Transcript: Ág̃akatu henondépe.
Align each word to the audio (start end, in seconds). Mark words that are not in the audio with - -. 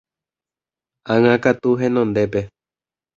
Ág̃akatu 1.13 1.69
henondépe. 1.79 2.41